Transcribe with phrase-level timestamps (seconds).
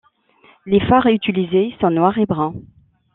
[0.65, 2.55] Les fards utilisés sont noirs et bruns.